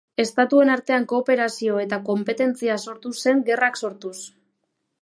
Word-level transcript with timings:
Estatuen 0.21 0.71
artean 0.75 1.05
kooperazioa 1.11 1.83
eta 1.83 2.01
konpetentzia 2.09 2.79
sortu 2.87 3.13
zen 3.23 3.47
gerrak 3.53 3.83
sortuz. 3.85 4.17